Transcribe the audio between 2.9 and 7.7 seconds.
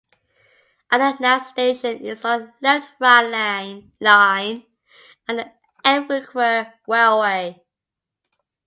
Rhine line and the Eifelquer Railway.